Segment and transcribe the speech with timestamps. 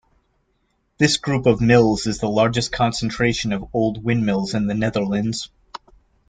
[0.97, 5.51] This group of mills is the largest concentration of old windmills in the Netherlands.